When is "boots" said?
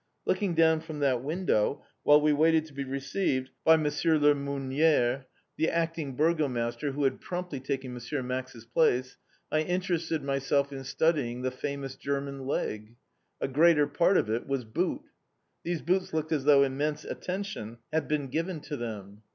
15.83-16.15